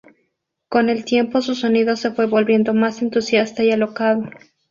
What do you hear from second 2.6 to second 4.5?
más entusiasta y alocado.